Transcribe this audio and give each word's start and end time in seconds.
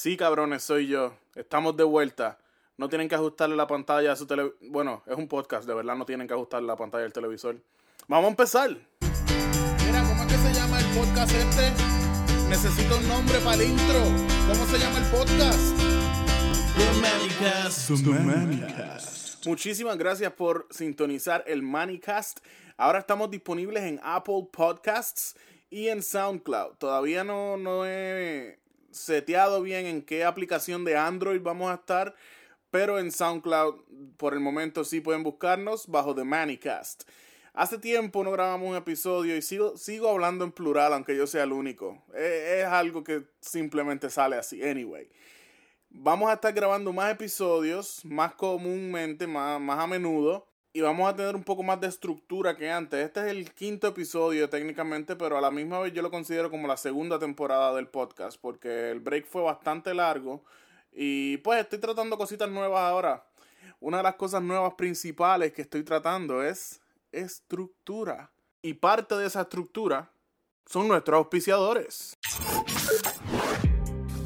Sí, 0.00 0.16
cabrones, 0.16 0.64
soy 0.64 0.86
yo. 0.86 1.12
Estamos 1.34 1.76
de 1.76 1.84
vuelta. 1.84 2.38
No 2.78 2.88
tienen 2.88 3.06
que 3.06 3.16
ajustarle 3.16 3.54
la 3.54 3.66
pantalla 3.66 4.12
a 4.12 4.16
su 4.16 4.26
televisor. 4.26 4.56
Bueno, 4.62 5.02
es 5.04 5.14
un 5.14 5.28
podcast, 5.28 5.66
de 5.66 5.74
verdad 5.74 5.94
no 5.94 6.06
tienen 6.06 6.26
que 6.26 6.32
ajustarle 6.32 6.66
la 6.68 6.76
pantalla 6.76 7.02
del 7.02 7.12
televisor. 7.12 7.60
Vamos 8.08 8.28
a 8.28 8.30
empezar. 8.30 8.70
Mira, 8.70 10.02
¿cómo 10.08 10.22
es 10.22 10.32
que 10.32 10.38
se 10.38 10.54
llama 10.54 10.80
el 10.80 10.86
podcast 10.96 11.32
este? 11.34 11.72
Necesito 12.48 12.96
un 12.96 13.08
nombre 13.08 13.40
para 13.40 13.56
el 13.56 13.72
intro. 13.72 14.02
¿Cómo 14.48 14.64
se 14.64 14.78
llama 14.78 15.00
el 15.00 15.04
podcast? 15.10 15.76
The 16.78 18.10
Manicast. 18.24 19.46
Muchísimas 19.46 19.98
gracias 19.98 20.32
por 20.32 20.66
sintonizar 20.70 21.44
el 21.46 21.60
Manicast. 21.60 22.40
Ahora 22.78 23.00
estamos 23.00 23.30
disponibles 23.30 23.82
en 23.82 24.00
Apple 24.02 24.48
Podcasts 24.50 25.36
y 25.68 25.88
en 25.88 26.02
SoundCloud. 26.02 26.76
Todavía 26.78 27.22
no, 27.22 27.58
no 27.58 27.84
he 27.84 28.59
seteado 28.90 29.62
bien 29.62 29.86
en 29.86 30.02
qué 30.02 30.24
aplicación 30.24 30.84
de 30.84 30.96
Android 30.96 31.40
vamos 31.42 31.70
a 31.70 31.74
estar, 31.74 32.14
pero 32.70 32.98
en 32.98 33.10
SoundCloud 33.10 33.82
por 34.16 34.34
el 34.34 34.40
momento 34.40 34.84
sí 34.84 35.00
pueden 35.00 35.22
buscarnos 35.22 35.86
bajo 35.86 36.14
The 36.14 36.24
Manicast. 36.24 37.08
Hace 37.52 37.78
tiempo 37.78 38.22
no 38.22 38.30
grabamos 38.30 38.68
un 38.68 38.76
episodio 38.76 39.36
y 39.36 39.42
sigo, 39.42 39.76
sigo 39.76 40.08
hablando 40.08 40.44
en 40.44 40.52
plural, 40.52 40.92
aunque 40.92 41.16
yo 41.16 41.26
sea 41.26 41.44
el 41.44 41.52
único. 41.52 42.04
Es, 42.14 42.60
es 42.60 42.66
algo 42.66 43.02
que 43.02 43.24
simplemente 43.40 44.08
sale 44.08 44.36
así. 44.36 44.62
Anyway. 44.62 45.10
Vamos 45.92 46.30
a 46.30 46.34
estar 46.34 46.52
grabando 46.52 46.92
más 46.92 47.10
episodios, 47.10 48.04
más 48.04 48.34
comúnmente, 48.34 49.26
más, 49.26 49.60
más 49.60 49.80
a 49.80 49.88
menudo. 49.88 50.46
Y 50.72 50.82
vamos 50.82 51.08
a 51.08 51.16
tener 51.16 51.34
un 51.34 51.42
poco 51.42 51.64
más 51.64 51.80
de 51.80 51.88
estructura 51.88 52.56
que 52.56 52.70
antes. 52.70 53.04
Este 53.04 53.20
es 53.20 53.26
el 53.26 53.52
quinto 53.52 53.88
episodio 53.88 54.48
técnicamente, 54.48 55.16
pero 55.16 55.36
a 55.36 55.40
la 55.40 55.50
misma 55.50 55.80
vez 55.80 55.92
yo 55.92 56.00
lo 56.00 56.12
considero 56.12 56.48
como 56.48 56.68
la 56.68 56.76
segunda 56.76 57.18
temporada 57.18 57.74
del 57.74 57.88
podcast, 57.88 58.40
porque 58.40 58.92
el 58.92 59.00
break 59.00 59.26
fue 59.26 59.42
bastante 59.42 59.92
largo. 59.94 60.44
Y 60.92 61.38
pues 61.38 61.60
estoy 61.60 61.80
tratando 61.80 62.16
cositas 62.16 62.48
nuevas 62.48 62.82
ahora. 62.82 63.26
Una 63.80 63.96
de 63.96 64.04
las 64.04 64.14
cosas 64.14 64.42
nuevas 64.42 64.74
principales 64.74 65.52
que 65.52 65.62
estoy 65.62 65.82
tratando 65.82 66.40
es 66.44 66.80
estructura. 67.10 68.30
Y 68.62 68.74
parte 68.74 69.16
de 69.16 69.26
esa 69.26 69.40
estructura 69.40 70.12
son 70.66 70.86
nuestros 70.86 71.16
auspiciadores. 71.16 72.16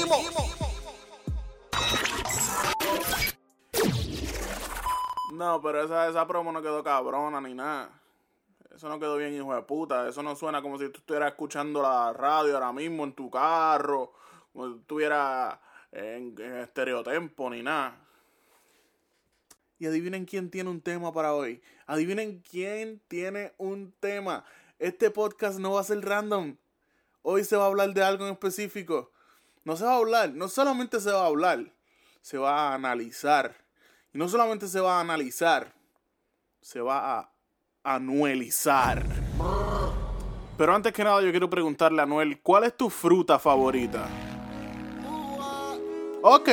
No, 5.32 5.62
pero 5.62 5.84
esa, 5.84 6.08
esa 6.08 6.26
promo 6.26 6.50
no 6.50 6.60
quedó 6.60 6.82
cabrona 6.82 7.40
ni 7.40 7.54
nada. 7.54 7.90
Eso 8.74 8.88
no 8.88 8.98
quedó 8.98 9.16
bien, 9.16 9.32
hijo 9.34 9.54
de 9.54 9.62
puta. 9.62 10.08
Eso 10.08 10.24
no 10.24 10.34
suena 10.34 10.60
como 10.60 10.76
si 10.76 10.88
tú 10.88 10.98
estuvieras 10.98 11.30
escuchando 11.30 11.80
la 11.80 12.12
radio 12.12 12.54
ahora 12.54 12.72
mismo 12.72 13.04
en 13.04 13.12
tu 13.12 13.30
carro. 13.30 14.12
Como 14.52 14.72
si 14.72 14.80
estuvieras 14.80 15.56
en, 15.92 16.34
en 16.36 16.56
estereotempo 16.56 17.48
ni 17.48 17.62
nada. 17.62 18.07
Y 19.78 19.86
adivinen 19.86 20.24
quién 20.24 20.50
tiene 20.50 20.70
un 20.70 20.80
tema 20.80 21.12
para 21.12 21.34
hoy. 21.34 21.62
Adivinen 21.86 22.40
quién 22.40 23.00
tiene 23.08 23.52
un 23.58 23.92
tema. 24.00 24.44
Este 24.78 25.10
podcast 25.10 25.58
no 25.58 25.72
va 25.72 25.80
a 25.80 25.84
ser 25.84 26.00
random. 26.00 26.56
Hoy 27.22 27.44
se 27.44 27.56
va 27.56 27.64
a 27.64 27.66
hablar 27.68 27.94
de 27.94 28.02
algo 28.02 28.26
en 28.26 28.32
específico. 28.32 29.12
No 29.64 29.76
se 29.76 29.84
va 29.84 29.92
a 29.92 29.96
hablar, 29.96 30.30
no 30.30 30.48
solamente 30.48 31.00
se 31.00 31.12
va 31.12 31.22
a 31.22 31.26
hablar, 31.26 31.72
se 32.22 32.38
va 32.38 32.70
a 32.70 32.74
analizar. 32.74 33.54
Y 34.12 34.18
no 34.18 34.28
solamente 34.28 34.66
se 34.66 34.80
va 34.80 34.96
a 34.96 35.00
analizar, 35.00 35.74
se 36.60 36.80
va 36.80 37.18
a 37.18 37.32
anuelizar. 37.82 39.04
Pero 40.56 40.74
antes 40.74 40.92
que 40.92 41.04
nada 41.04 41.20
yo 41.22 41.30
quiero 41.30 41.50
preguntarle 41.50 42.00
a 42.00 42.04
Anuel, 42.04 42.40
¿cuál 42.40 42.64
es 42.64 42.76
tu 42.76 42.90
fruta 42.90 43.38
favorita? 43.38 44.08
Ok. 46.22 46.48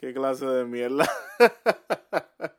Qué 0.00 0.14
clase 0.14 0.46
de 0.46 0.64
mierda. 0.64 1.06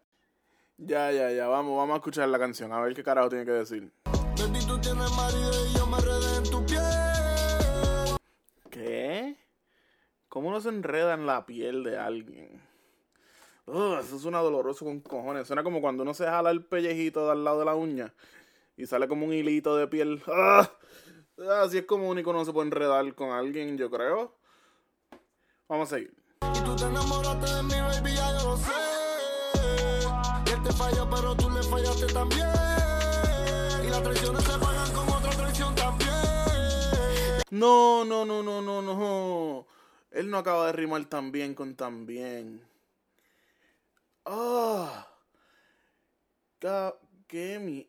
ya, 0.77 1.11
ya, 1.11 1.31
ya, 1.31 1.47
vamos, 1.47 1.75
vamos 1.75 1.95
a 1.95 1.97
escuchar 1.97 2.29
la 2.29 2.37
canción, 2.37 2.71
a 2.71 2.79
ver 2.81 2.93
qué 2.93 3.03
carajo 3.03 3.29
tiene 3.29 3.45
que 3.45 3.51
decir. 3.51 3.91
Baby, 4.05 4.59
tú 4.67 4.79
tienes 4.79 5.11
marido 5.17 5.51
y 5.65 5.73
yo 5.75 5.87
me 5.87 5.97
enredé 5.97 6.37
en 6.37 6.43
tu 6.43 6.63
piel. 6.67 8.19
¿Qué? 8.69 9.37
¿Cómo 10.29 10.49
uno 10.49 10.61
se 10.61 10.69
enreda 10.69 11.15
en 11.15 11.25
la 11.25 11.47
piel 11.47 11.83
de 11.83 11.97
alguien? 11.97 12.61
Ugh, 13.65 13.97
eso 13.99 14.19
suena 14.19 14.37
doloroso 14.37 14.85
con 14.85 14.99
cojones. 14.99 15.47
Suena 15.47 15.63
como 15.63 15.81
cuando 15.81 16.03
uno 16.03 16.13
se 16.13 16.25
jala 16.25 16.51
el 16.51 16.63
pellejito 16.63 17.25
de 17.25 17.31
al 17.31 17.43
lado 17.43 17.57
de 17.57 17.65
la 17.65 17.73
uña 17.73 18.13
y 18.77 18.85
sale 18.85 19.07
como 19.07 19.25
un 19.25 19.33
hilito 19.33 19.75
de 19.77 19.87
piel. 19.87 20.21
Ugh. 20.27 21.49
Así 21.49 21.79
es 21.79 21.85
como 21.85 22.07
único 22.07 22.33
no 22.33 22.45
se 22.45 22.53
puede 22.53 22.67
enredar 22.67 23.15
con 23.15 23.31
alguien, 23.31 23.79
yo 23.79 23.89
creo. 23.89 24.37
Vamos 25.67 25.91
a 25.91 25.95
seguir. 25.95 26.20
Y 26.41 26.59
tú 26.63 26.75
te 26.75 26.85
enamoraste 26.85 27.45
de 27.55 27.63
mí, 27.63 27.75
baby, 27.75 28.15
ya 28.15 28.31
yo 28.39 28.49
lo 28.51 28.57
sé. 28.57 28.71
Y 30.47 30.49
él 30.53 30.63
te 30.63 30.73
falló, 30.73 31.09
pero 31.09 31.35
tú 31.35 31.49
le 31.49 31.63
fallaste 31.63 32.07
también. 32.07 32.47
Y 33.85 33.87
las 33.89 34.03
traiciones 34.03 34.43
se 34.43 34.57
pagan 34.57 34.91
con 34.93 35.09
otra 35.09 35.31
traición 35.31 35.75
también. 35.75 36.09
No, 37.51 38.03
no, 38.05 38.25
no, 38.25 38.41
no, 38.41 38.61
no, 38.61 38.81
no. 38.81 39.67
Él 40.11 40.29
no 40.29 40.37
acaba 40.39 40.67
de 40.67 40.71
rimar 40.73 41.05
tan 41.05 41.31
bien 41.31 41.53
con 41.53 41.75
tan 41.75 42.05
bien. 42.05 42.61
Ah. 44.25 45.07
Ca- 46.59 46.95
qué 47.27 47.59
mi. 47.59 47.87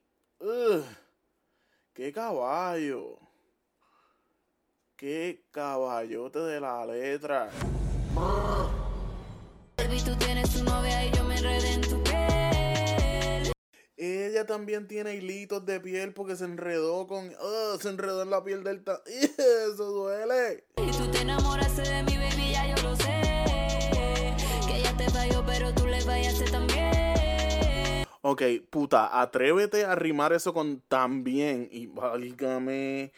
Qué 1.95 2.13
caballo. 2.13 3.19
Qué 4.97 5.45
caballote 5.51 6.39
de 6.39 6.61
la 6.61 6.87
letra. 6.87 7.51
Ella 13.97 14.47
también 14.47 14.89
tiene 14.89 15.15
hilitos 15.15 15.65
de 15.65 15.79
piel 15.81 16.13
porque 16.13 16.35
se 16.37 16.45
enredó 16.45 17.07
con. 17.07 17.27
Ugh, 17.29 17.81
se 17.81 17.89
enredó 17.89 18.23
en 18.23 18.31
la 18.31 18.43
piel 18.43 18.65
del. 18.65 18.83
ta- 18.83 19.01
Eso 19.07 19.85
duele. 19.93 20.65
Y 20.79 20.91
tú 20.91 21.07
te 21.11 21.21
enamoraste 21.21 21.83
de 21.83 22.03
mi 22.03 22.17
baby, 22.17 22.51
ya 22.53 22.67
yo 22.75 22.83
lo 22.83 22.97
sé. 22.97 23.23
Que 24.67 24.79
ella 24.79 24.97
te 24.97 25.09
falló, 25.11 25.45
pero 25.47 25.73
tú 25.75 25.87
le 25.87 26.01
fallaste 26.01 26.51
también. 26.51 28.05
Ok, 28.23 28.43
puta, 28.71 29.21
atrévete 29.21 29.85
a 29.85 29.95
rimar 29.95 30.33
eso 30.33 30.53
con 30.53 30.81
tan 30.89 31.23
bien. 31.23 31.69
Y 31.71 31.87
válgame. 31.87 33.13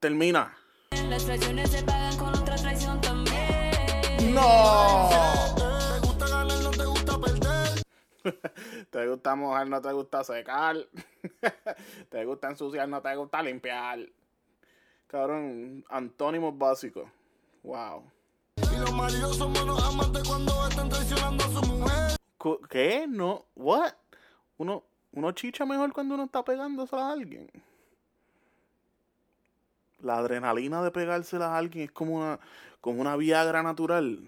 Termina. 0.00 0.56
Las 1.08 1.24
traiciones 1.24 1.70
se 1.70 1.82
pagan 1.82 2.16
con 2.18 2.32
también. 2.32 2.39
¡No! 4.32 5.08
Te 5.56 6.06
gusta 6.06 6.28
ganar, 6.28 6.58
no 6.62 6.70
te 6.70 6.84
gusta 6.84 7.18
perder. 7.20 7.82
Te 8.90 9.08
gusta 9.08 9.34
mojar, 9.34 9.68
no 9.68 9.80
te 9.80 9.92
gusta 9.92 10.24
secar. 10.24 10.76
te 12.08 12.24
gusta 12.24 12.48
ensuciar, 12.48 12.88
no 12.88 13.00
te 13.00 13.14
gusta 13.16 13.42
limpiar. 13.42 13.98
Cabrón, 15.06 15.84
antónimos 15.88 16.56
básicos. 16.56 17.08
Wow. 17.62 18.04
Y 18.56 18.78
los 18.78 18.92
maridos 18.94 19.36
son 19.36 19.52
buenos 19.52 19.82
amantes 19.82 20.22
cuando 20.28 20.68
están 20.68 20.88
traicionando 20.88 21.44
a 21.44 21.48
su 21.48 21.62
mujer. 21.62 22.16
Cu- 22.38 22.60
¿Qué? 22.68 23.06
No. 23.08 23.46
¿What? 23.56 23.92
Uno, 24.58 24.84
uno 25.12 25.32
chicha 25.32 25.64
mejor 25.66 25.92
cuando 25.92 26.14
uno 26.14 26.24
está 26.24 26.44
pegándose 26.44 26.94
a 26.94 27.10
alguien. 27.10 27.50
La 30.02 30.18
adrenalina 30.18 30.82
de 30.82 30.90
pegársela 30.90 31.54
a 31.54 31.58
alguien 31.58 31.84
es 31.84 31.92
como 31.92 32.16
una, 32.16 32.40
como 32.80 33.00
una 33.00 33.16
Viagra 33.16 33.62
natural. 33.62 34.20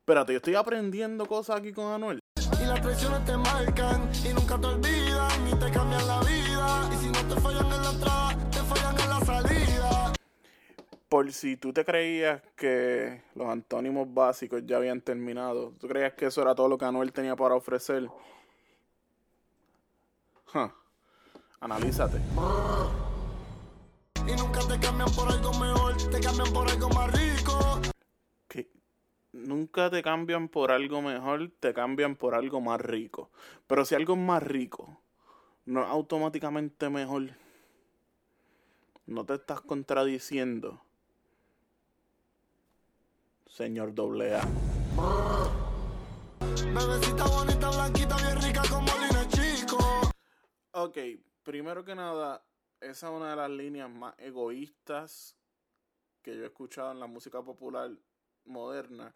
Espérate, 0.00 0.32
yo 0.32 0.38
estoy 0.38 0.54
aprendiendo 0.54 1.26
cosas 1.26 1.56
aquí 1.56 1.72
con 1.72 1.92
Anuel. 1.92 2.20
Y 2.36 2.66
las 2.66 2.80
traiciones 2.80 3.24
te 3.24 3.36
marcan 3.36 4.10
y 4.24 4.32
nunca 4.32 4.58
te 4.58 4.66
olvidan 4.66 5.44
ni 5.44 5.50
te 5.50 5.70
cambian 5.70 6.06
la 6.06 6.20
vida. 6.20 6.90
Y 6.92 6.96
si 6.96 7.10
no 7.10 7.34
te 7.34 7.40
fallan 7.40 7.66
en 7.66 7.82
la 7.82 7.90
entrada, 7.90 8.50
te 8.50 8.58
fallan 8.58 9.00
en 9.00 9.08
la 9.08 9.20
salida. 9.20 10.12
por 11.08 11.32
si 11.32 11.56
tú 11.56 11.72
te 11.72 11.84
creías 11.84 12.42
que 12.54 13.22
los 13.34 13.48
antónimos 13.48 14.12
básicos 14.12 14.62
ya 14.66 14.76
habían 14.76 15.00
terminado, 15.00 15.72
tú 15.78 15.88
creías 15.88 16.12
que 16.14 16.26
eso 16.26 16.42
era 16.42 16.54
todo 16.54 16.68
lo 16.68 16.76
que 16.76 16.84
Anuel 16.84 17.12
tenía 17.12 17.34
para 17.34 17.54
ofrecer. 17.54 18.08
Huh. 20.54 20.70
Analízate. 21.60 22.18
Y 24.28 24.36
nunca 24.36 24.60
te 24.60 24.78
cambian 24.78 25.10
por 25.14 25.32
algo 25.32 25.52
mejor, 25.54 25.96
te 25.96 26.20
cambian 26.20 26.52
por 26.52 26.68
algo 26.68 26.88
más 26.90 27.12
rico. 27.12 27.80
que 28.46 28.70
nunca 29.32 29.88
te 29.88 30.02
cambian 30.02 30.48
por 30.48 30.70
algo 30.70 31.00
mejor, 31.00 31.50
te 31.58 31.72
cambian 31.72 32.14
por 32.14 32.34
algo 32.34 32.60
más 32.60 32.78
rico. 32.80 33.30
Pero 33.66 33.86
si 33.86 33.94
algo 33.94 34.12
es 34.12 34.20
más 34.20 34.42
rico, 34.42 35.00
no 35.64 35.82
es 35.82 35.88
automáticamente 35.88 36.90
mejor. 36.90 37.30
No 39.06 39.24
te 39.24 39.34
estás 39.34 39.62
contradiciendo. 39.62 40.82
Señor 43.46 43.94
doble 43.94 44.34
A. 44.34 44.42
Bebecita 46.40 47.24
bonita, 47.24 47.70
blanquita, 47.70 48.16
bien 48.16 48.42
rica 48.42 48.62
como 48.68 48.88
Lina 48.98 49.26
Chico. 49.28 49.78
Ok, 50.72 50.98
primero 51.42 51.82
que 51.82 51.94
nada, 51.94 52.42
esa 52.80 53.08
es 53.08 53.12
una 53.12 53.30
de 53.30 53.36
las 53.36 53.50
líneas 53.50 53.90
más 53.90 54.14
egoístas 54.18 55.36
que 56.22 56.36
yo 56.36 56.42
he 56.42 56.46
escuchado 56.46 56.92
en 56.92 57.00
la 57.00 57.06
música 57.06 57.42
popular 57.42 57.90
moderna. 58.44 59.14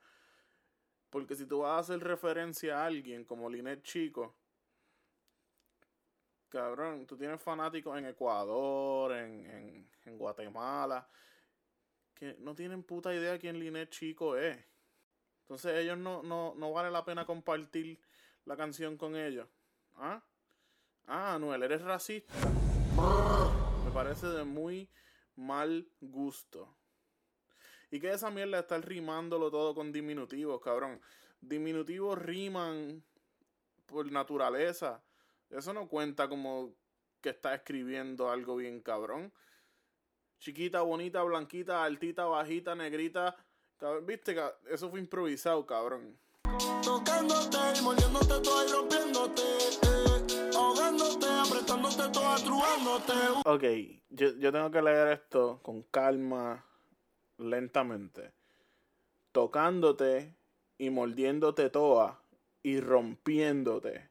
Porque 1.11 1.35
si 1.37 1.47
tú 1.47 1.61
vas 1.61 1.73
a 1.73 1.79
hacer 1.79 2.01
referencia 2.01 2.81
a 2.81 2.87
alguien 2.87 3.25
como 3.25 3.51
Linet 3.51 3.83
Chico, 3.83 4.35
cabrón, 6.49 7.07
tú 7.07 7.17
tienes 7.17 7.41
fanáticos 7.41 7.99
en 7.99 8.07
Ecuador, 8.07 9.13
en, 9.13 9.89
en, 10.05 10.19
Guatemala, 10.19 11.09
que 12.15 12.37
no 12.39 12.55
tienen 12.55 12.83
puta 12.83 13.15
idea 13.15 13.39
quién 13.39 13.59
Linet 13.59 13.91
Chico 13.91 14.37
es. 14.37 14.59
Entonces 15.43 15.77
ellos 15.79 15.99
no, 15.99 16.23
no, 16.23 16.55
no 16.57 16.73
vale 16.73 16.91
la 16.91 17.05
pena 17.05 17.27
compartir 17.27 18.01
la 18.45 18.57
canción 18.57 18.97
con 18.97 19.17
ellos. 19.17 19.49
¿Ah? 19.97 20.23
Ah, 21.07 21.35
Anuel, 21.35 21.63
eres 21.63 21.83
racista. 21.83 22.33
Me 23.85 23.91
parece 23.93 24.27
de 24.29 24.45
muy 24.45 24.89
mal 25.37 25.89
gusto. 26.01 26.77
Y 27.91 28.01
que 28.01 28.11
esa 28.11 28.31
mierda 28.31 28.57
de 28.57 28.63
estar 28.63 28.87
rimándolo 28.87 29.51
todo 29.51 29.75
con 29.75 29.93
diminutivos, 29.93 30.61
cabrón. 30.61 31.01
Diminutivos 31.41 32.19
riman 32.19 33.05
por 33.87 34.11
naturaleza. 34.11 35.03
Eso 35.51 35.73
no 35.73 35.89
cuenta 35.89 36.29
como 36.29 36.75
que 37.21 37.31
está 37.31 37.55
escribiendo 37.55 38.31
algo 38.31 38.57
bien 38.57 38.81
cabrón. 38.81 39.33
Chiquita, 40.39 40.81
bonita, 40.81 41.23
blanquita, 41.23 41.85
altita, 41.85 42.25
bajita, 42.25 42.75
negrita. 42.75 43.37
Viste, 44.05 44.37
eso 44.71 44.91
fue 44.91 45.01
improvisado, 45.01 45.67
cabrón. 45.67 46.19
Tocándote 46.83 47.59
toda 48.43 48.65
y 48.67 48.73
rompiéndote. 48.73 49.92
Trubándote. 52.45 53.13
Ok, 53.45 53.65
yo, 54.11 54.37
yo 54.39 54.53
tengo 54.53 54.71
que 54.71 54.83
leer 54.83 55.09
esto 55.09 55.61
con 55.63 55.83
calma, 55.83 56.65
lentamente. 57.39 58.33
Tocándote 59.33 60.35
y 60.79 60.91
mordiéndote 60.91 61.71
toda 61.71 62.21
y 62.63 62.81
rompiéndote, 62.81 64.11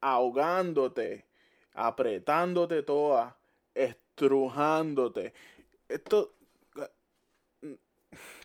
ahogándote, 0.00 1.26
apretándote 1.74 2.82
toda, 2.82 3.38
estrujándote. 3.74 5.34
Esto, 5.88 6.34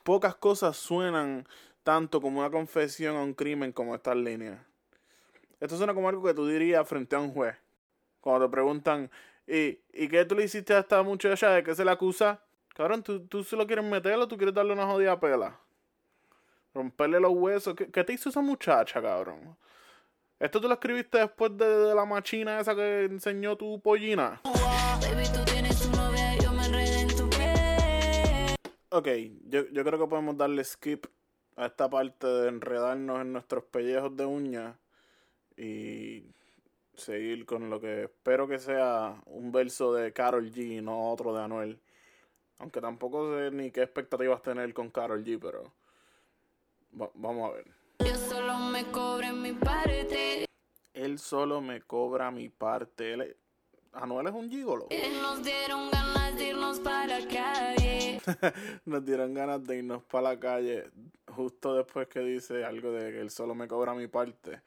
pocas 0.03 0.35
cosas 0.35 0.75
suenan 0.75 1.47
tanto 1.83 2.19
como 2.19 2.39
una 2.39 2.49
confesión 2.49 3.15
a 3.15 3.23
un 3.23 3.33
crimen 3.33 3.71
como 3.71 3.95
estas 3.95 4.17
líneas. 4.17 4.59
Esto 5.65 5.77
suena 5.77 5.95
como 5.95 6.07
algo 6.07 6.21
que 6.23 6.35
tú 6.35 6.47
dirías 6.47 6.87
frente 6.87 7.15
a 7.15 7.19
un 7.19 7.33
juez. 7.33 7.55
Cuando 8.21 8.45
te 8.45 8.51
preguntan, 8.51 9.09
¿y, 9.47 9.79
¿y 9.91 10.07
qué 10.07 10.23
tú 10.23 10.35
le 10.35 10.43
hiciste 10.43 10.75
a 10.75 10.79
esta 10.79 11.01
muchacha? 11.01 11.49
¿De 11.49 11.63
qué 11.63 11.73
se 11.73 11.83
le 11.83 11.89
acusa? 11.89 12.39
Cabrón, 12.75 13.01
¿tú, 13.01 13.25
tú 13.25 13.43
se 13.43 13.55
lo 13.55 13.65
quieres 13.65 13.83
meter 13.83 14.13
o 14.13 14.27
tú 14.27 14.37
quieres 14.37 14.53
darle 14.53 14.73
una 14.73 14.85
jodida 14.85 15.19
pela? 15.19 15.59
Romperle 16.71 17.19
los 17.19 17.31
huesos. 17.31 17.73
¿Qué, 17.73 17.89
qué 17.89 18.03
te 18.03 18.13
hizo 18.13 18.29
esa 18.29 18.41
muchacha, 18.41 19.01
cabrón? 19.01 19.57
¿Esto 20.39 20.61
tú 20.61 20.67
lo 20.67 20.75
escribiste 20.75 21.17
después 21.17 21.57
de, 21.57 21.65
de 21.65 21.95
la 21.95 22.05
machina 22.05 22.59
esa 22.59 22.75
que 22.75 23.05
enseñó 23.05 23.55
tu 23.55 23.81
pollina? 23.81 24.41
Baby, 24.43 25.23
tú 25.33 25.43
tienes 25.45 25.81
tu 25.81 25.89
novia, 25.97 26.37
yo 26.43 26.53
me 26.53 26.63
enredé 26.63 26.99
en 26.99 27.07
tu 27.07 27.27
piel. 27.31 28.55
Ok, 28.89 29.07
yo, 29.47 29.67
yo 29.71 29.83
creo 29.83 29.97
que 29.97 30.07
podemos 30.07 30.37
darle 30.37 30.63
skip 30.63 31.07
a 31.55 31.65
esta 31.65 31.89
parte 31.89 32.27
de 32.27 32.49
enredarnos 32.49 33.19
en 33.21 33.33
nuestros 33.33 33.63
pellejos 33.63 34.15
de 34.15 34.27
uña 34.27 34.77
y 35.57 36.23
seguir 36.93 37.45
con 37.45 37.69
lo 37.69 37.79
que 37.79 38.03
espero 38.03 38.47
que 38.47 38.59
sea 38.59 39.21
un 39.25 39.51
verso 39.51 39.93
de 39.93 40.13
Carol 40.13 40.51
G, 40.51 40.81
no 40.81 41.11
otro 41.11 41.33
de 41.33 41.43
Anuel. 41.43 41.79
Aunque 42.57 42.79
tampoco 42.81 43.37
sé 43.37 43.51
ni 43.51 43.71
qué 43.71 43.83
expectativas 43.83 44.41
tener 44.41 44.73
con 44.73 44.89
Carol 44.89 45.23
G, 45.23 45.39
pero 45.39 45.73
va- 46.99 47.11
vamos 47.13 47.51
a 47.51 47.53
ver. 47.55 47.65
Yo 47.99 48.15
solo 48.15 48.57
me 48.59 48.85
mi 49.33 49.53
parte. 49.53 50.45
Él 50.93 51.19
solo 51.19 51.61
me 51.61 51.81
cobra 51.81 52.31
mi 52.31 52.49
parte. 52.49 53.13
Él 53.13 53.35
Anuel 53.93 54.27
es 54.27 54.33
un 54.33 54.49
gigolo. 54.49 54.87
Nos 55.21 55.43
dieron 55.43 55.89
ganas 55.89 56.35
de 56.37 56.49
irnos 56.49 56.79
para 56.79 57.19
la 57.19 57.27
calle. 57.27 58.19
Nos 58.85 59.05
dieron 59.05 59.33
ganas 59.33 59.63
de 59.65 59.77
irnos 59.77 60.03
para 60.03 60.33
la 60.33 60.39
calle 60.39 60.89
justo 61.27 61.75
después 61.75 62.07
que 62.07 62.19
dice 62.19 62.65
algo 62.65 62.91
de 62.91 63.11
que 63.11 63.19
él 63.21 63.29
solo 63.29 63.55
me 63.55 63.67
cobra 63.67 63.93
mi 63.93 64.07
parte. 64.07 64.61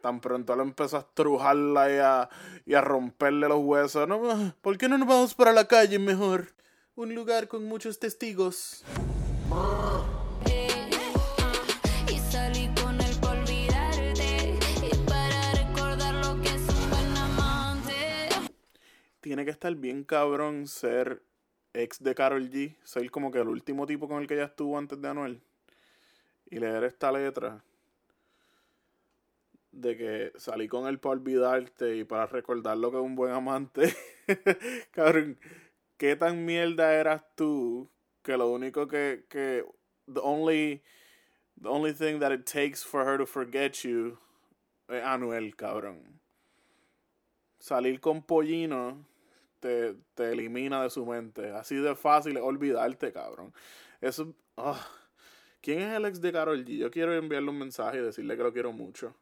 Tan 0.00 0.20
pronto 0.20 0.54
él 0.54 0.60
empezó 0.60 0.96
a 0.96 1.00
estrujarla 1.00 1.92
y 1.92 1.98
a, 1.98 2.28
y 2.66 2.74
a 2.74 2.80
romperle 2.80 3.48
los 3.48 3.58
huesos. 3.60 4.08
No, 4.08 4.54
¿Por 4.60 4.78
qué 4.78 4.88
no 4.88 4.96
nos 4.98 5.08
vamos 5.08 5.34
para 5.34 5.52
la 5.52 5.66
calle 5.66 5.98
mejor? 5.98 6.52
Un 6.94 7.14
lugar 7.14 7.48
con 7.48 7.64
muchos 7.64 7.98
testigos. 7.98 8.84
Ah, 9.50 10.04
lo. 10.44 10.78
Tiene 19.28 19.44
que 19.44 19.50
estar 19.50 19.74
bien 19.74 20.04
cabrón 20.04 20.66
ser 20.66 21.22
ex 21.74 22.02
de 22.02 22.14
Carol 22.14 22.50
G. 22.50 22.76
Ser 22.82 23.10
como 23.10 23.30
que 23.30 23.40
el 23.40 23.48
último 23.48 23.86
tipo 23.86 24.08
con 24.08 24.22
el 24.22 24.26
que 24.26 24.32
ella 24.32 24.44
estuvo 24.44 24.78
antes 24.78 25.02
de 25.02 25.06
Anuel. 25.06 25.42
Y 26.46 26.58
leer 26.58 26.84
esta 26.84 27.12
letra. 27.12 27.62
De 29.70 29.96
que 29.96 30.32
salí 30.36 30.66
con 30.66 30.88
él 30.88 30.98
para 30.98 31.14
olvidarte 31.14 31.96
y 31.96 32.04
para 32.04 32.26
recordar 32.26 32.76
lo 32.78 32.90
que 32.90 32.96
es 32.96 33.02
un 33.02 33.14
buen 33.14 33.32
amante. 33.32 33.94
cabrón, 34.90 35.38
¿qué 35.96 36.16
tan 36.16 36.44
mierda 36.44 36.94
eras 36.94 37.24
tú? 37.34 37.90
Que 38.22 38.36
lo 38.36 38.48
único 38.48 38.88
que, 38.88 39.26
que 39.28 39.64
the 40.06 40.20
only 40.20 40.82
the 41.60 41.68
only 41.68 41.92
thing 41.92 42.18
that 42.20 42.32
it 42.32 42.46
takes 42.46 42.82
for 42.82 43.04
her 43.04 43.18
to 43.18 43.26
forget 43.26 43.84
you 43.84 44.18
es 44.88 45.02
Anuel, 45.02 45.54
cabrón. 45.54 46.20
Salir 47.58 48.00
con 48.00 48.22
Pollino 48.22 49.04
te, 49.60 49.94
te 50.14 50.32
elimina 50.32 50.82
de 50.82 50.90
su 50.90 51.04
mente. 51.04 51.50
Así 51.50 51.76
de 51.76 51.94
fácil 51.94 52.36
olvidarte, 52.38 53.12
cabrón. 53.12 53.52
Eso. 54.00 54.34
ah. 54.56 54.86
¿Quién 55.60 55.80
es 55.80 55.94
el 55.96 56.04
ex 56.06 56.20
de 56.20 56.32
Carol 56.32 56.64
G? 56.64 56.78
Yo 56.78 56.90
quiero 56.90 57.14
enviarle 57.14 57.50
un 57.50 57.58
mensaje 57.58 57.98
y 57.98 58.02
decirle 58.02 58.36
que 58.36 58.42
lo 58.42 58.52
quiero 58.52 58.72
mucho. 58.72 59.14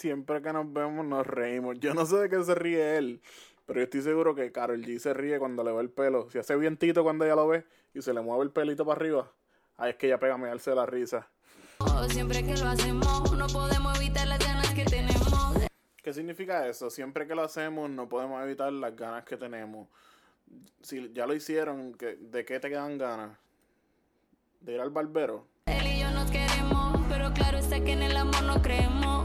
Siempre 0.00 0.42
que 0.42 0.52
nos 0.52 0.70
vemos 0.70 1.06
nos 1.06 1.26
reímos. 1.26 1.80
Yo 1.80 1.94
no 1.94 2.04
sé 2.04 2.16
de 2.16 2.28
qué 2.28 2.44
se 2.44 2.54
ríe 2.54 2.98
él, 2.98 3.22
pero 3.64 3.80
yo 3.80 3.84
estoy 3.84 4.02
seguro 4.02 4.34
que 4.34 4.52
Carol 4.52 4.82
G 4.84 4.98
se 4.98 5.14
ríe 5.14 5.38
cuando 5.38 5.64
le 5.64 5.72
ve 5.72 5.80
el 5.80 5.88
pelo. 5.88 6.28
Si 6.30 6.36
hace 6.36 6.54
vientito 6.54 7.02
cuando 7.02 7.24
ella 7.24 7.34
lo 7.34 7.48
ve 7.48 7.64
y 7.94 8.02
se 8.02 8.12
le 8.12 8.20
mueve 8.20 8.44
el 8.44 8.50
pelito 8.50 8.84
para 8.84 8.98
arriba, 9.00 9.32
ahí 9.78 9.90
es 9.92 9.96
que 9.96 10.08
ella 10.08 10.18
pega 10.20 10.34
a 10.34 10.36
mearse 10.36 10.74
la 10.74 10.84
risa. 10.84 11.26
Siempre 12.10 12.44
que 12.44 12.54
lo 12.58 12.66
hacemos, 12.68 13.32
no 13.38 13.46
podemos 13.46 13.96
evitar 13.98 14.28
las 14.28 14.38
ganas 14.38 14.70
que 14.74 14.84
tenemos. 14.84 15.56
¿Qué 16.02 16.12
significa 16.12 16.68
eso? 16.68 16.90
Siempre 16.90 17.26
que 17.26 17.34
lo 17.34 17.42
hacemos 17.44 17.88
no 17.88 18.06
podemos 18.06 18.42
evitar 18.44 18.70
las 18.74 18.94
ganas 18.94 19.24
que 19.24 19.38
tenemos. 19.38 19.88
Si 20.82 21.10
ya 21.14 21.26
lo 21.26 21.32
hicieron, 21.34 21.94
¿qué- 21.94 22.16
¿de 22.20 22.44
qué 22.44 22.60
te 22.60 22.68
quedan 22.68 22.98
ganas? 22.98 23.38
¿De 24.60 24.74
ir 24.74 24.80
al 24.82 24.90
barbero? 24.90 25.46
Él 25.64 25.86
y 25.86 26.00
yo 26.00 26.10
nos 26.10 26.30
queremos, 26.30 27.00
pero 27.08 27.32
claro 27.32 27.56
está 27.56 27.82
que 27.82 27.92
en 27.92 28.02
el 28.02 28.14
amor 28.14 28.42
no 28.42 28.60
creemos. 28.60 29.15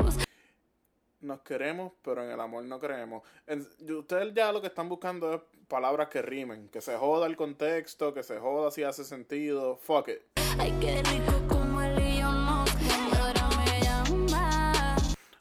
Nos 1.32 1.40
queremos, 1.44 1.94
pero 2.02 2.26
en 2.26 2.30
el 2.32 2.42
amor 2.42 2.66
no 2.66 2.78
creemos. 2.78 3.24
En- 3.48 3.66
ustedes 3.98 4.34
ya 4.34 4.52
lo 4.52 4.60
que 4.60 4.68
están 4.68 4.90
buscando 4.90 5.34
es 5.34 5.42
palabras 5.70 6.10
que 6.10 6.22
rimen, 6.22 6.68
que 6.68 6.82
se 6.82 6.98
joda 6.98 7.26
el 7.26 7.38
contexto, 7.38 8.14
que 8.14 8.22
se 8.22 8.38
joda 8.38 8.70
si 8.70 8.84
hace 8.84 9.06
sentido. 9.06 9.78
Fuck 9.78 10.10
it. 10.10 10.18
Ay, 10.60 10.76
qué 10.82 11.02
rico 11.04 11.32
como 11.48 11.82
él 11.82 11.98
y 12.06 12.20
yo 12.20 12.30
nos 12.30 12.70
queremos. 12.76 13.18
Ahora 13.18 13.50
me 13.66 13.80
llama. 13.82 14.96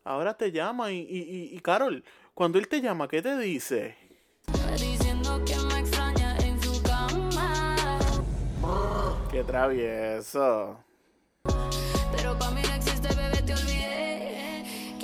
Ahora 0.05 0.35
te 0.35 0.53
llama 0.53 0.93
y, 0.93 0.99
y, 1.01 1.19
y, 1.23 1.57
y 1.57 1.61
Carol, 1.61 2.05
Cuando 2.35 2.61
él 2.61 2.69
te 2.69 2.81
llama, 2.81 3.09
¿qué 3.09 3.21
te 3.21 3.37
dice? 3.37 3.97
Diciendo 4.77 5.43
que 5.45 5.57
me 5.57 5.81
extraña 5.81 6.37
en 6.39 6.63
su 6.63 6.81
cama. 6.85 7.75
Qué 9.33 9.43
travieso. 9.43 10.79
Pero 12.17 12.39
para 12.39 12.51
mí 12.53 12.63
no 12.63 12.75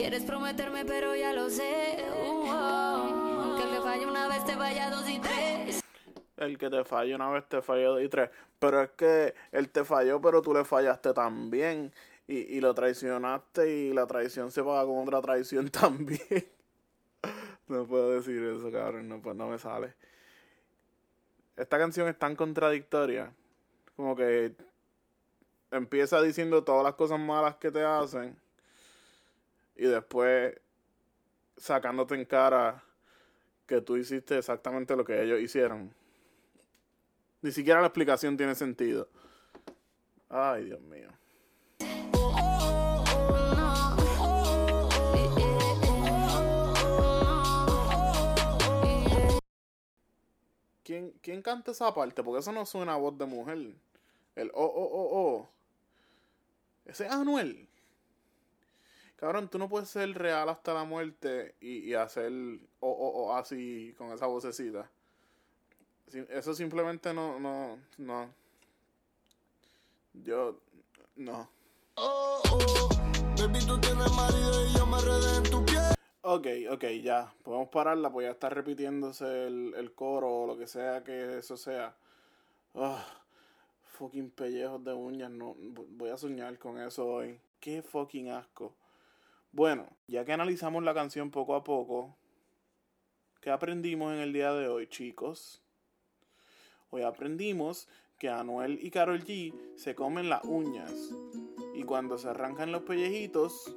Quieres 0.07 0.23
prometerme, 0.23 0.85
pero 0.85 1.17
ya 1.17 1.33
lo 1.33 1.51
sé. 1.51 1.99
Uh, 2.17 2.45
oh. 2.49 3.43
Aunque 3.43 3.67
me 3.67 3.81
falle 3.81 4.07
una 4.07 4.29
vez, 4.29 4.45
te 4.45 4.55
vaya 4.55 4.89
dos 4.89 5.11
y 5.11 5.19
tres. 5.19 5.83
El 6.37 6.57
que 6.57 6.71
te 6.71 6.85
falló 6.85 7.17
una 7.17 7.29
vez 7.31 7.49
te 7.49 7.61
falló 7.61 7.95
dos 7.95 8.03
y 8.05 8.09
tres. 8.09 8.31
Pero 8.61 8.83
es 8.83 8.91
que 8.91 9.35
él 9.51 9.69
te 9.69 9.83
falló, 9.85 10.21
pero 10.21 10.43
tú 10.43 10.55
le 10.55 10.65
fallaste 10.65 11.13
también. 11.13 11.93
Y, 12.29 12.37
y 12.37 12.61
lo 12.61 12.73
traicionaste 12.73 13.69
y 13.69 13.93
la 13.93 14.07
traición 14.07 14.53
se 14.53 14.63
paga 14.63 14.85
con 14.85 14.97
otra 14.99 15.21
traición 15.21 15.69
también. 15.71 16.21
no 17.67 17.85
puedo 17.85 18.13
decir 18.13 18.41
eso, 18.45 18.71
cabrón. 18.71 19.09
No, 19.09 19.21
pues 19.21 19.35
no 19.35 19.49
me 19.49 19.59
sale. 19.59 19.93
Esta 21.57 21.79
canción 21.79 22.07
es 22.07 22.17
tan 22.17 22.37
contradictoria. 22.37 23.33
Como 23.97 24.15
que 24.15 24.55
empieza 25.73 26.23
diciendo 26.23 26.63
todas 26.63 26.85
las 26.85 26.95
cosas 26.95 27.19
malas 27.19 27.57
que 27.57 27.73
te 27.73 27.83
hacen. 27.83 28.46
Y 29.77 29.87
después 29.87 30.59
sacándote 31.57 32.15
en 32.15 32.25
cara 32.25 32.83
que 33.67 33.81
tú 33.81 33.97
hiciste 33.97 34.39
exactamente 34.39 34.97
lo 34.97 35.05
que 35.05 35.23
ellos 35.23 35.41
hicieron. 35.41 35.95
Ni 37.43 37.53
siquiera 37.53 37.81
la 37.81 37.89
explicación 37.89 38.37
tiene 38.37 38.55
sentido. 38.55 39.09
Ay, 40.29 40.65
Dios 40.65 40.81
mío. 40.81 41.11
¿Quién, 50.83 51.13
¿Quién 51.21 51.43
canta 51.43 51.73
esa 51.73 51.93
parte? 51.93 52.23
Porque 52.23 52.41
eso 52.41 52.53
no 52.53 52.65
suena 52.65 52.95
a 52.95 52.97
voz 52.97 53.19
de 53.19 53.27
mujer. 53.27 53.59
El 54.37 54.51
oh, 54.55 54.65
oh, 54.65 54.91
oh, 54.93 55.09
oh. 55.13 55.51
Ese 56.85 57.07
es 57.07 57.13
Anuel. 57.13 57.69
Cabrón, 59.17 59.49
tú 59.49 59.59
no 59.59 59.69
puedes 59.69 59.89
ser 59.89 60.13
real 60.13 60.49
hasta 60.49 60.75
la 60.75 60.85
muerte 60.85 61.55
y, 61.61 61.79
y 61.79 61.95
hacer 61.95 62.31
oh, 62.81 62.91
oh, 62.91 63.25
oh 63.25 63.37
así 63.37 63.95
con 63.97 64.13
esa 64.13 64.27
vocecita. 64.27 64.91
Eso 66.29 66.55
simplemente 66.55 67.13
no, 67.13 67.41
no, 67.41 67.79
no. 67.99 68.31
Yo, 70.13 70.61
no. 71.17 71.49
Oh, 71.95 72.43
oh. 72.53 72.89
Baby, 73.39 73.59
tienes 73.81 74.13
marido 74.13 74.67
y 74.67 74.73
yo 74.75 74.87
me 74.87 74.99
en 75.37 75.43
tu 75.45 75.65
piel. 75.65 75.95
Ok, 76.23 76.47
ok, 76.71 76.85
ya. 77.03 77.33
Podemos 77.43 77.69
pararla, 77.69 78.11
pues 78.11 78.27
ya 78.27 78.33
está 78.33 78.49
repitiéndose 78.51 79.47
el, 79.47 79.75
el 79.77 79.93
coro 79.95 80.43
o 80.43 80.47
lo 80.47 80.57
que 80.57 80.67
sea 80.67 81.03
que 81.03 81.39
eso 81.39 81.57
sea. 81.57 81.97
Ah, 82.75 83.05
fucking 83.85 84.31
pellejos 84.31 84.85
de 84.85 84.93
uñas, 84.93 85.31
no. 85.31 85.55
Voy 85.59 86.11
a 86.11 86.17
soñar 86.17 86.59
con 86.59 86.79
eso 86.79 87.07
hoy. 87.07 87.41
Qué 87.61 87.83
fucking 87.83 88.31
asco. 88.31 88.75
Bueno, 89.57 89.87
ya 90.07 90.27
que 90.27 90.35
analizamos 90.35 90.85
la 90.85 90.93
canción 90.93 91.31
poco 91.31 91.55
a 91.55 91.65
poco, 91.65 92.15
¿qué 93.41 93.49
aprendimos 93.49 94.13
en 94.13 94.21
el 94.21 94.35
día 94.35 94.53
de 94.53 94.69
hoy, 94.69 94.87
chicos? 94.87 95.63
Hoy 96.91 97.01
aprendimos 97.01 97.89
que 98.19 98.29
Anuel 98.29 98.79
y 98.83 98.91
Karol 98.91 99.25
G 99.25 99.55
se 99.77 99.95
comen 99.95 100.29
las 100.29 100.45
uñas. 100.45 100.93
Y 101.75 101.85
cuando 101.85 102.19
se 102.19 102.29
arrancan 102.29 102.71
los 102.71 102.83
pellejitos, 102.83 103.75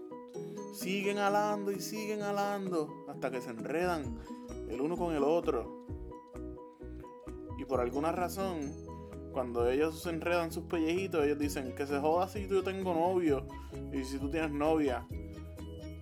siguen 0.74 1.18
alando 1.18 1.72
y 1.72 1.80
siguen 1.80 2.24
alando 2.24 3.06
hasta 3.08 3.32
que 3.32 3.40
se 3.40 3.52
enredan 3.52 4.20
el 4.68 4.82
uno 4.82 4.98
con 4.98 5.16
el 5.16 5.24
otro. 5.24 5.86
Y 7.58 7.64
por 7.64 7.80
alguna 7.80 8.12
razón, 8.12 8.74
cuando 9.32 9.70
ellos 9.70 10.04
se 10.04 10.10
enredan 10.10 10.52
sus 10.52 10.66
pellejitos, 10.66 11.24
ellos 11.24 11.40
dicen 11.40 11.74
que 11.74 11.88
se 11.88 12.00
joda 12.00 12.28
si 12.28 12.50
yo 12.50 12.66
tengo 12.66 12.94
novio 12.94 13.48
y 13.94 14.04
si 14.04 14.20
tú 14.20 14.30
tienes 14.30 14.52
novia. 14.52 15.08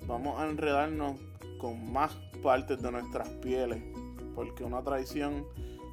Vamos 0.07 0.39
a 0.39 0.49
enredarnos 0.49 1.19
con 1.57 1.91
más 1.91 2.13
partes 2.41 2.81
de 2.81 2.91
nuestras 2.91 3.27
pieles, 3.29 3.83
porque 4.35 4.63
una 4.63 4.81
traición 4.81 5.45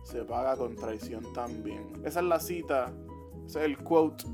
se 0.04 0.22
paga 0.24 0.56
con 0.56 0.76
traición 0.76 1.32
también. 1.32 1.84
Esa 2.04 2.20
es 2.20 2.26
la 2.26 2.38
cita, 2.38 2.92
ese 3.46 3.60
es 3.60 3.64
el 3.64 3.78
quote 3.78 4.24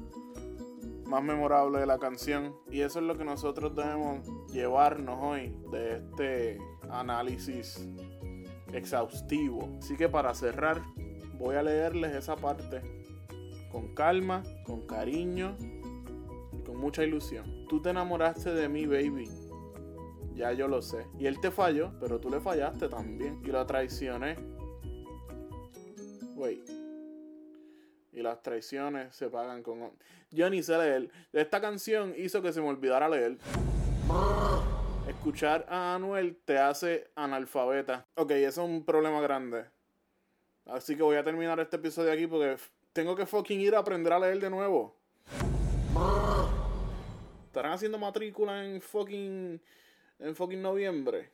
más 1.06 1.22
memorable 1.22 1.80
de 1.80 1.86
la 1.86 1.98
canción. 1.98 2.54
Y 2.70 2.80
eso 2.80 3.00
es 3.00 3.04
lo 3.04 3.18
que 3.18 3.24
nosotros 3.24 3.74
debemos 3.74 4.26
llevarnos 4.52 5.18
hoy 5.20 5.54
de 5.70 5.96
este 5.96 6.58
análisis 6.88 7.84
exhaustivo. 8.72 9.68
Así 9.78 9.96
que 9.96 10.08
para 10.08 10.34
cerrar, 10.34 10.82
voy 11.38 11.56
a 11.56 11.62
leerles 11.62 12.14
esa 12.14 12.36
parte 12.36 12.80
con 13.72 13.94
calma, 13.94 14.42
con 14.64 14.86
cariño 14.86 15.56
y 16.52 16.62
con 16.62 16.76
mucha 16.76 17.02
ilusión. 17.02 17.66
Tú 17.68 17.82
te 17.82 17.90
enamoraste 17.90 18.52
de 18.52 18.68
mí, 18.68 18.86
baby. 18.86 19.28
Ya 20.40 20.52
yo 20.52 20.68
lo 20.68 20.80
sé. 20.80 21.06
Y 21.18 21.26
él 21.26 21.38
te 21.38 21.50
falló, 21.50 21.92
pero 22.00 22.18
tú 22.18 22.30
le 22.30 22.40
fallaste 22.40 22.88
también. 22.88 23.42
Y 23.44 23.48
lo 23.48 23.66
traicioné. 23.66 24.36
Wait. 26.34 26.66
Y 28.10 28.22
las 28.22 28.42
traiciones 28.42 29.14
se 29.14 29.28
pagan 29.28 29.62
con... 29.62 29.92
Yo 30.30 30.48
ni 30.48 30.62
sé 30.62 30.78
leer. 30.78 31.10
Esta 31.34 31.60
canción 31.60 32.14
hizo 32.16 32.40
que 32.40 32.54
se 32.54 32.62
me 32.62 32.68
olvidara 32.68 33.06
leer. 33.06 33.36
Escuchar 35.06 35.66
a 35.68 35.94
Anuel 35.96 36.38
te 36.42 36.56
hace 36.56 37.10
analfabeta. 37.16 38.06
Ok, 38.14 38.30
eso 38.30 38.62
es 38.62 38.70
un 38.70 38.86
problema 38.86 39.20
grande. 39.20 39.66
Así 40.64 40.96
que 40.96 41.02
voy 41.02 41.16
a 41.16 41.22
terminar 41.22 41.60
este 41.60 41.76
episodio 41.76 42.12
aquí 42.12 42.26
porque 42.26 42.56
tengo 42.94 43.14
que 43.14 43.26
fucking 43.26 43.60
ir 43.60 43.74
a 43.74 43.80
aprender 43.80 44.14
a 44.14 44.18
leer 44.18 44.40
de 44.40 44.48
nuevo. 44.48 44.96
Estarán 47.44 47.72
haciendo 47.72 47.98
matrícula 47.98 48.64
en 48.64 48.80
fucking... 48.80 49.60
En 50.20 50.34
fucking 50.34 50.60
noviembre. 50.60 51.30